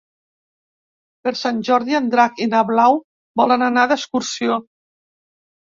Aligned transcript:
Per 1.27 1.33
Sant 1.41 1.59
Jordi 1.67 1.99
en 1.99 2.09
Drac 2.17 2.41
i 2.47 2.49
na 2.55 2.63
Blau 2.71 2.99
volen 3.43 3.67
anar 3.69 3.87
d'excursió. 3.95 4.61